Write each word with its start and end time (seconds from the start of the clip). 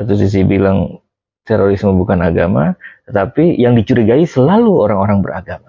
Satu 0.00 0.16
sisi 0.16 0.40
bilang 0.48 1.04
terorisme 1.44 1.92
bukan 1.92 2.24
agama, 2.24 2.72
tetapi 3.04 3.52
yang 3.60 3.76
dicurigai 3.76 4.24
selalu 4.24 4.88
orang-orang 4.88 5.20
beragama. 5.20 5.68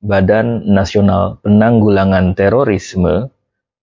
Badan 0.00 0.64
Nasional 0.64 1.36
Penanggulangan 1.44 2.32
Terorisme 2.32 3.28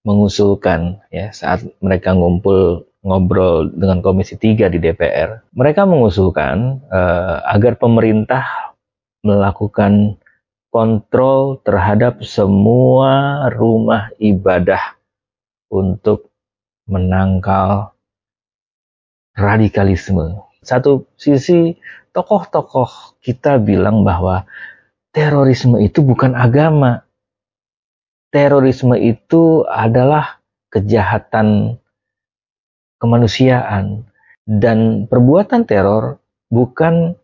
mengusulkan 0.02 0.98
ya 1.14 1.30
saat 1.30 1.62
mereka 1.78 2.18
ngumpul 2.18 2.90
ngobrol 3.06 3.70
dengan 3.70 4.02
Komisi 4.02 4.34
3 4.34 4.66
di 4.74 4.82
DPR, 4.82 5.46
mereka 5.54 5.86
mengusulkan 5.86 6.82
uh, 6.90 7.46
agar 7.54 7.78
pemerintah 7.78 8.74
melakukan 9.22 10.18
kontrol 10.74 11.62
terhadap 11.62 12.26
semua 12.26 13.46
rumah 13.54 14.10
ibadah 14.18 14.98
untuk 15.70 16.29
menangkal 16.90 17.94
radikalisme. 19.38 20.42
Satu 20.66 21.08
sisi 21.16 21.78
tokoh-tokoh 22.12 23.22
kita 23.22 23.62
bilang 23.62 24.04
bahwa 24.04 24.44
terorisme 25.14 25.80
itu 25.80 26.02
bukan 26.02 26.36
agama. 26.36 27.06
Terorisme 28.30 28.94
itu 29.00 29.66
adalah 29.66 30.38
kejahatan 30.70 31.80
kemanusiaan 33.02 34.06
dan 34.46 35.10
perbuatan 35.10 35.66
teror 35.66 36.22
bukan 36.52 37.18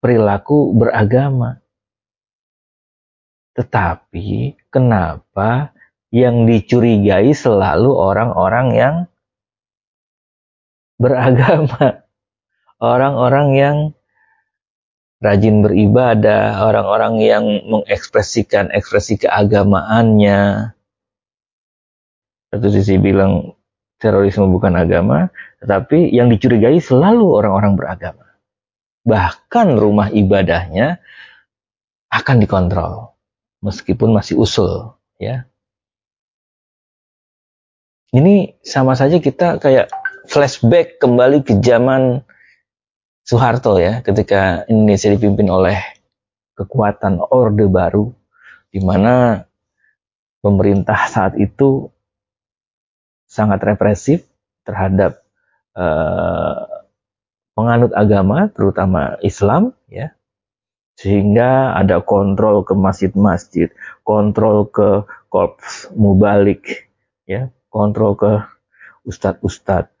perilaku 0.00 0.72
beragama. 0.72 1.60
Tetapi 3.56 4.56
kenapa 4.68 5.75
yang 6.16 6.48
dicurigai 6.48 7.36
selalu 7.36 7.92
orang-orang 7.92 8.66
yang 8.72 8.96
beragama, 10.96 12.08
orang-orang 12.80 13.48
yang 13.52 13.76
rajin 15.20 15.60
beribadah, 15.60 16.64
orang-orang 16.64 17.20
yang 17.20 17.44
mengekspresikan 17.68 18.72
ekspresi 18.72 19.28
keagamaannya. 19.28 20.72
Satu 22.48 22.68
sisi 22.72 22.96
bilang 22.96 23.52
terorisme 24.00 24.48
bukan 24.48 24.72
agama, 24.72 25.28
tetapi 25.60 26.08
yang 26.16 26.32
dicurigai 26.32 26.80
selalu 26.80 27.44
orang-orang 27.44 27.76
beragama. 27.76 28.24
Bahkan 29.04 29.76
rumah 29.76 30.08
ibadahnya 30.08 30.96
akan 32.08 32.36
dikontrol 32.40 33.12
meskipun 33.60 34.16
masih 34.16 34.40
usul, 34.40 34.96
ya. 35.20 35.44
Ini 38.16 38.56
sama 38.64 38.96
saja 38.96 39.20
kita 39.20 39.60
kayak 39.60 39.92
flashback 40.24 40.96
kembali 40.96 41.44
ke 41.44 41.60
zaman 41.60 42.24
Soeharto 43.26 43.76
ya, 43.76 44.00
ketika 44.00 44.64
Indonesia 44.72 45.12
dipimpin 45.12 45.52
oleh 45.52 45.76
kekuatan 46.56 47.20
Orde 47.28 47.68
Baru, 47.68 48.16
di 48.72 48.80
mana 48.80 49.44
pemerintah 50.40 51.10
saat 51.12 51.36
itu 51.36 51.92
sangat 53.28 53.60
represif 53.66 54.24
terhadap 54.64 55.20
uh, 55.76 56.86
penganut 57.52 57.92
agama, 57.92 58.48
terutama 58.48 59.20
Islam, 59.20 59.76
ya, 59.92 60.14
sehingga 60.96 61.76
ada 61.76 62.00
kontrol 62.00 62.64
ke 62.64 62.72
masjid-masjid, 62.72 63.68
kontrol 64.06 64.70
ke 64.72 65.04
korps 65.28 65.92
mubalik, 65.92 66.88
ya, 67.26 67.52
kontrol 67.76 68.16
ke 68.16 68.32
ustadz-ustadz. 69.04 69.92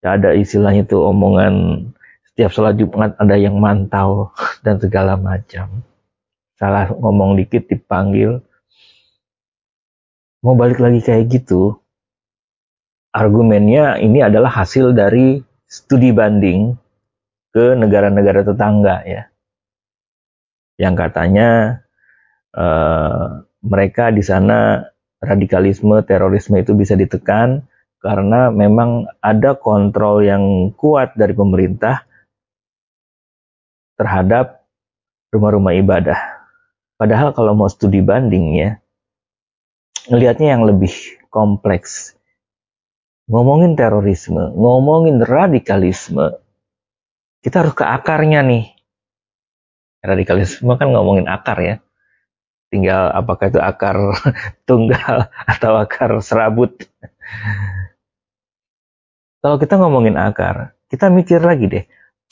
Ada 0.00 0.32
istilahnya 0.32 0.88
itu 0.88 0.96
omongan 0.96 1.84
setiap 2.32 2.54
sholat 2.54 2.78
Jumat 2.78 3.18
ada 3.18 3.36
yang 3.36 3.58
mantau 3.60 4.32
dan 4.64 4.80
segala 4.80 5.20
macam. 5.20 5.84
Salah 6.56 6.88
ngomong 6.90 7.36
dikit 7.36 7.68
dipanggil. 7.68 8.40
Mau 10.40 10.54
balik 10.54 10.80
lagi 10.80 11.02
kayak 11.04 11.28
gitu. 11.28 11.76
Argumennya 13.12 13.98
ini 13.98 14.22
adalah 14.22 14.54
hasil 14.54 14.94
dari 14.94 15.42
studi 15.66 16.14
banding 16.14 16.78
ke 17.50 17.74
negara-negara 17.74 18.46
tetangga 18.46 19.02
ya. 19.02 19.22
Yang 20.78 20.94
katanya 20.94 21.48
uh, 22.54 23.42
mereka 23.66 24.14
di 24.14 24.22
sana 24.22 24.86
radikalisme, 25.18 26.02
terorisme 26.06 26.58
itu 26.58 26.74
bisa 26.74 26.94
ditekan 26.94 27.66
karena 27.98 28.54
memang 28.54 29.10
ada 29.18 29.58
kontrol 29.58 30.22
yang 30.22 30.70
kuat 30.78 31.18
dari 31.18 31.34
pemerintah 31.34 32.06
terhadap 33.98 34.62
rumah-rumah 35.34 35.74
ibadah. 35.74 36.18
Padahal 36.98 37.34
kalau 37.34 37.54
mau 37.54 37.66
studi 37.70 38.02
banding 38.02 38.58
ya, 38.58 38.70
ngelihatnya 40.10 40.58
yang 40.58 40.64
lebih 40.66 40.90
kompleks. 41.30 42.14
Ngomongin 43.28 43.76
terorisme, 43.76 44.56
ngomongin 44.56 45.20
radikalisme, 45.20 46.40
kita 47.44 47.60
harus 47.60 47.74
ke 47.76 47.84
akarnya 47.84 48.40
nih. 48.40 48.72
Radikalisme 50.00 50.72
kan 50.78 50.88
ngomongin 50.94 51.28
akar 51.28 51.58
ya. 51.60 51.74
Tinggal 52.68 53.16
apakah 53.16 53.48
itu 53.48 53.60
akar 53.60 53.96
tunggal 54.68 55.32
atau 55.48 55.72
akar 55.80 56.20
serabut. 56.20 56.76
Kalau 59.40 59.56
kita 59.56 59.80
ngomongin 59.80 60.20
akar, 60.20 60.76
kita 60.92 61.08
mikir 61.08 61.40
lagi 61.40 61.64
deh, 61.70 61.84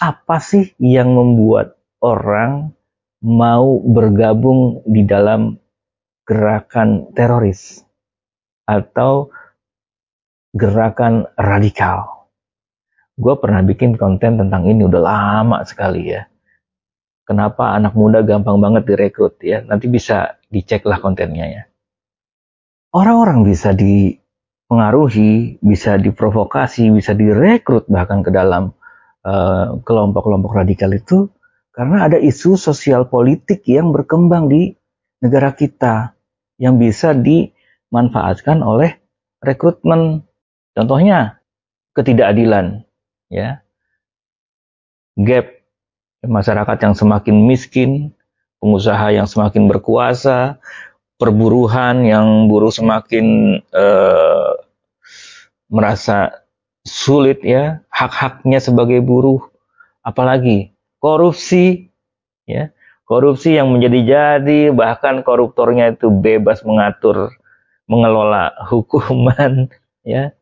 apa 0.02 0.36
sih 0.42 0.76
yang 0.76 1.16
membuat 1.16 1.80
orang 2.04 2.76
mau 3.24 3.80
bergabung 3.80 4.84
di 4.84 5.08
dalam 5.08 5.56
gerakan 6.28 7.14
teroris 7.16 7.80
atau 8.66 9.30
gerakan 10.52 11.30
radikal. 11.38 12.28
Gue 13.16 13.38
pernah 13.40 13.64
bikin 13.64 13.96
konten 13.96 14.36
tentang 14.36 14.68
ini 14.68 14.84
udah 14.84 15.00
lama 15.00 15.64
sekali 15.64 16.12
ya. 16.12 16.28
Kenapa 17.26 17.74
anak 17.74 17.98
muda 17.98 18.22
gampang 18.22 18.62
banget 18.62 18.86
direkrut 18.86 19.42
ya? 19.42 19.60
Nanti 19.66 19.90
bisa 19.90 20.38
dicek 20.46 20.86
lah 20.86 21.02
kontennya 21.02 21.46
ya. 21.50 21.62
Orang-orang 22.94 23.42
bisa 23.42 23.74
dipengaruhi, 23.74 25.58
bisa 25.58 25.98
diprovokasi, 25.98 26.88
bisa 26.94 27.12
direkrut 27.18 27.90
bahkan 27.90 28.22
ke 28.22 28.30
dalam 28.30 28.76
Eh, 29.26 29.68
kelompok-kelompok 29.82 30.54
uh, 30.54 30.58
radikal 30.62 30.94
itu 30.94 31.26
karena 31.74 32.06
ada 32.06 32.14
isu 32.14 32.54
sosial 32.54 33.10
politik 33.10 33.66
yang 33.66 33.90
berkembang 33.90 34.46
di 34.46 34.70
negara 35.18 35.50
kita 35.50 36.14
yang 36.62 36.78
bisa 36.78 37.10
dimanfaatkan 37.10 38.62
oleh 38.62 38.94
rekrutmen. 39.42 40.22
Contohnya 40.78 41.42
ketidakadilan, 41.98 42.86
ya, 43.26 43.66
gap 45.18 45.55
masyarakat 46.28 46.78
yang 46.82 46.94
semakin 46.94 47.36
miskin, 47.46 47.90
pengusaha 48.60 49.14
yang 49.14 49.26
semakin 49.26 49.70
berkuasa, 49.70 50.58
perburuhan 51.16 52.04
yang 52.04 52.50
buruh 52.50 52.70
semakin 52.70 53.58
uh, 53.72 54.52
merasa 55.72 56.46
sulit 56.86 57.42
ya 57.42 57.82
hak-haknya 57.90 58.62
sebagai 58.62 59.02
buruh. 59.02 59.42
Apalagi 60.06 60.70
korupsi 61.02 61.90
ya. 62.46 62.70
Korupsi 63.06 63.54
yang 63.54 63.70
menjadi-jadi 63.70 64.74
bahkan 64.74 65.22
koruptornya 65.22 65.94
itu 65.94 66.10
bebas 66.10 66.66
mengatur 66.66 67.30
mengelola 67.86 68.50
hukuman 68.66 69.70
ya. 70.02 70.34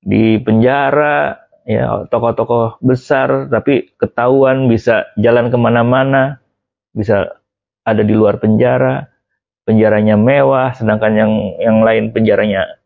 Di 0.00 0.40
penjara 0.40 1.39
ya 1.68 2.08
tokoh-tokoh 2.08 2.80
besar 2.80 3.48
tapi 3.52 3.92
ketahuan 4.00 4.68
bisa 4.70 5.10
jalan 5.20 5.52
ke 5.52 5.56
mana-mana 5.60 6.40
bisa 6.96 7.40
ada 7.84 8.02
di 8.04 8.12
luar 8.16 8.40
penjara 8.40 9.08
penjaranya 9.68 10.16
mewah 10.16 10.72
sedangkan 10.74 11.12
yang 11.14 11.32
yang 11.60 11.78
lain 11.84 12.10
penjaranya 12.10 12.80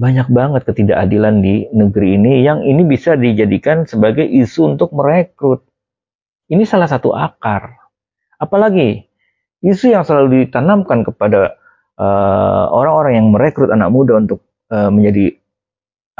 banyak 0.00 0.32
banget 0.32 0.64
ketidakadilan 0.64 1.44
di 1.44 1.68
negeri 1.76 2.16
ini 2.16 2.40
yang 2.40 2.64
ini 2.64 2.88
bisa 2.88 3.20
dijadikan 3.20 3.84
sebagai 3.84 4.24
isu 4.24 4.72
untuk 4.76 4.96
merekrut. 4.96 5.60
Ini 6.48 6.64
salah 6.64 6.88
satu 6.88 7.12
akar. 7.12 7.76
Apalagi 8.40 9.04
isu 9.60 9.92
yang 9.92 10.08
selalu 10.08 10.48
ditanamkan 10.48 11.04
kepada 11.04 11.52
eh, 12.00 12.64
orang-orang 12.72 13.12
uh, 13.12 13.18
yang 13.20 13.28
merekrut 13.28 13.68
anak 13.68 13.92
muda 13.92 14.24
untuk 14.24 14.40
uh, 14.72 14.88
menjadi 14.88 15.36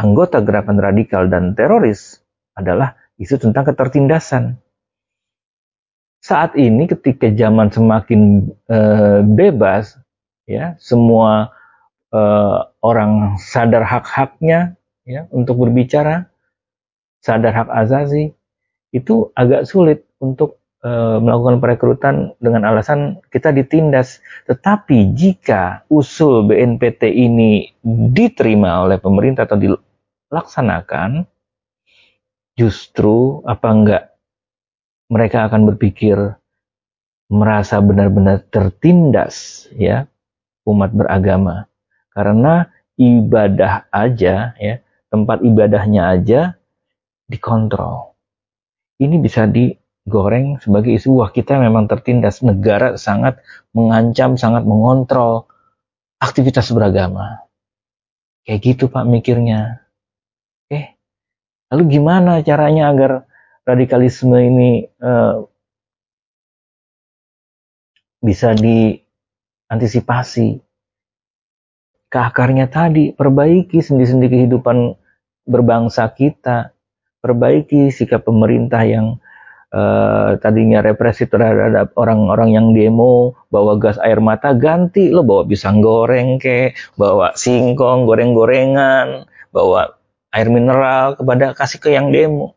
anggota 0.01 0.41
gerakan 0.41 0.81
radikal 0.81 1.29
dan 1.29 1.53
teroris 1.53 2.25
adalah 2.57 2.97
isu 3.21 3.37
tentang 3.37 3.69
ketertindasan. 3.69 4.57
Saat 6.21 6.57
ini 6.57 6.89
ketika 6.89 7.29
zaman 7.33 7.69
semakin 7.73 8.53
uh, 8.69 9.21
bebas, 9.25 9.97
ya 10.49 10.77
semua 10.81 11.53
uh, 12.13 12.69
orang 12.81 13.37
sadar 13.41 13.85
hak-haknya, 13.85 14.77
ya 15.05 15.29
untuk 15.33 15.61
berbicara 15.65 16.29
sadar 17.21 17.53
hak 17.53 17.69
asasi 17.69 18.33
itu 18.91 19.31
agak 19.37 19.69
sulit 19.69 20.03
untuk 20.19 20.59
e, 20.83 20.91
melakukan 21.23 21.63
perekrutan 21.63 22.15
dengan 22.43 22.67
alasan 22.67 23.21
kita 23.31 23.55
ditindas. 23.55 24.19
Tetapi 24.49 25.15
jika 25.15 25.87
usul 25.93 26.49
BNPT 26.49 27.07
ini 27.07 27.71
diterima 27.85 28.83
oleh 28.83 28.99
pemerintah 28.99 29.47
atau 29.47 29.61
dilaksanakan, 30.31 31.27
justru 32.55 33.43
apa 33.43 33.69
enggak 33.69 34.05
mereka 35.11 35.51
akan 35.51 35.75
berpikir 35.75 36.17
merasa 37.27 37.83
benar-benar 37.83 38.47
tertindas 38.47 39.67
ya 39.75 40.07
umat 40.71 40.95
beragama. 40.95 41.67
Karena 42.15 42.71
ibadah 42.95 43.91
aja 43.91 44.55
ya 44.55 44.75
tempat 45.11 45.43
ibadahnya 45.43 46.15
aja 46.15 46.41
dikontrol. 47.27 48.15
Ini 49.03 49.19
bisa 49.19 49.51
digoreng 49.51 50.63
sebagai 50.63 50.95
isu 50.95 51.23
wah 51.23 51.31
kita 51.35 51.59
memang 51.59 51.91
tertindas. 51.91 52.43
Negara 52.47 52.95
sangat 52.95 53.43
mengancam 53.75 54.39
sangat 54.39 54.63
mengontrol 54.63 55.51
aktivitas 56.23 56.71
beragama. 56.71 57.47
Kayak 58.47 58.61
gitu 58.63 58.85
pak 58.91 59.07
mikirnya 59.07 59.90
oke 60.71 60.81
lalu 61.75 61.83
gimana 61.99 62.47
caranya 62.47 62.95
agar 62.95 63.27
radikalisme 63.67 64.39
ini 64.39 64.87
uh, 65.03 65.51
bisa 68.21 68.53
diantisipasi? 68.53 70.61
Ke 72.11 72.27
akarnya 72.27 72.67
tadi, 72.67 73.15
perbaiki 73.15 73.79
sendi-sendi 73.79 74.27
kehidupan 74.27 74.99
berbangsa 75.47 76.11
kita, 76.11 76.75
perbaiki 77.23 77.95
sikap 77.95 78.27
pemerintah 78.27 78.83
yang 78.83 79.23
uh, 79.71 80.35
tadinya 80.43 80.83
represif 80.83 81.31
terhadap 81.31 81.95
orang-orang 81.95 82.59
yang 82.59 82.75
demo, 82.75 83.39
bawa 83.47 83.79
gas 83.79 83.95
air 84.03 84.19
mata, 84.19 84.59
ganti 84.59 85.15
lo 85.15 85.23
bawa 85.23 85.47
pisang 85.47 85.79
goreng 85.79 86.43
ke, 86.43 86.75
bawa 86.99 87.31
singkong, 87.39 88.11
goreng-gorengan, 88.11 89.31
bawa 89.55 89.95
air 90.31 90.49
mineral 90.51 91.19
kepada 91.19 91.55
kasih 91.55 91.79
ke 91.83 91.91
yang 91.95 92.15
demo. 92.15 92.55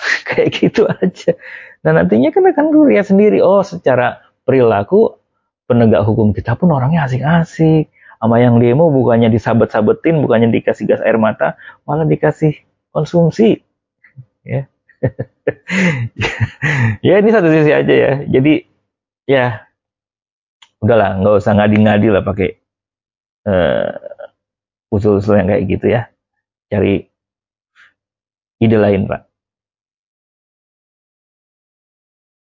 kayak 0.28 0.48
gitu 0.56 0.88
aja. 0.88 1.36
Dan 1.80 1.96
nantinya 1.96 2.28
kan 2.32 2.44
akan 2.44 2.88
lihat 2.88 3.08
sendiri, 3.08 3.40
oh 3.40 3.64
secara 3.64 4.20
perilaku 4.44 5.16
penegak 5.64 6.04
hukum 6.04 6.34
kita 6.34 6.56
pun 6.56 6.72
orangnya 6.72 7.08
asik-asik. 7.08 7.88
Sama 8.20 8.36
yang 8.36 8.60
demo 8.60 8.92
bukannya 8.92 9.32
disabet-sabetin, 9.32 10.20
bukannya 10.20 10.52
dikasih 10.52 10.84
gas 10.84 11.00
air 11.00 11.16
mata, 11.16 11.56
malah 11.88 12.04
dikasih 12.04 12.56
konsumsi. 12.92 13.60
Ya. 14.40 14.64
ya 17.04 17.20
ini 17.20 17.28
satu 17.28 17.52
sisi 17.52 17.76
aja 17.76 17.92
ya. 17.92 18.12
Jadi 18.24 18.64
ya 19.28 19.68
udahlah 20.80 21.20
nggak 21.20 21.44
usah 21.44 21.60
ngadi-ngadi 21.60 22.08
lah 22.08 22.24
pakai 22.24 22.56
uh, 23.44 23.92
usul-usul 24.88 25.44
yang 25.44 25.52
kayak 25.52 25.64
gitu 25.68 25.92
ya. 25.92 26.08
Cari 26.70 27.02
ide 28.62 28.76
lain 28.78 29.10
pak. 29.10 29.29